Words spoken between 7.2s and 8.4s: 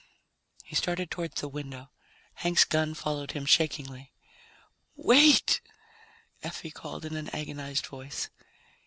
agonized voice.